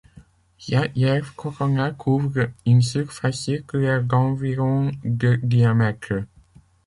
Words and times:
Ya 0.67 0.87
Yerv 0.95 1.35
Corona 1.35 1.91
couvre 1.93 2.49
une 2.65 2.81
surface 2.81 3.39
circulaire 3.39 4.03
d'environ 4.03 4.89
de 5.03 5.35
diamètre. 5.43 6.23